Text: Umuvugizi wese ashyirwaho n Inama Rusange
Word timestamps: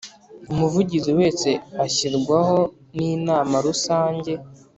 Umuvugizi 0.51 1.11
wese 1.19 1.49
ashyirwaho 1.85 2.59
n 2.95 2.97
Inama 3.13 3.55
Rusange 3.65 4.31